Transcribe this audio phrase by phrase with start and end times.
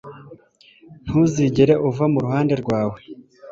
[1.03, 2.99] ntuzigere uva mu ruhande rwawe